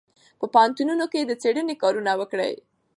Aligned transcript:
په 0.39 0.45
پوهنتونونو 0.53 1.05
کې 1.11 1.19
د 1.25 1.31
څېړنې 1.41 1.75
کارونه 1.83 2.11
وکړئ. 2.19 2.53